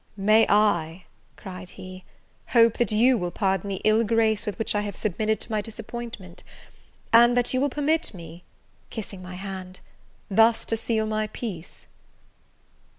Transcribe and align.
"May 0.17 0.47
I," 0.49 1.03
cried 1.37 1.69
he, 1.69 2.05
"hope 2.47 2.79
that 2.79 2.91
you 2.91 3.19
will 3.19 3.29
pardon 3.29 3.69
the 3.69 3.81
ill 3.83 4.03
grace 4.03 4.47
with 4.47 4.57
which 4.57 4.73
I 4.73 4.81
have 4.81 4.95
submitted 4.95 5.39
to 5.41 5.51
my 5.51 5.61
disappointment? 5.61 6.43
And 7.13 7.37
that 7.37 7.53
you 7.53 7.61
will 7.61 7.69
permit 7.69 8.11
me 8.11 8.43
(kissing 8.89 9.21
my 9.21 9.35
hand) 9.35 9.79
thus 10.27 10.65
to 10.65 10.75
seal 10.75 11.05
my 11.05 11.27
peace?" 11.27 11.85